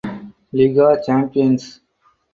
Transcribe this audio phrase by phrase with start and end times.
[0.57, 1.63] Liga champions.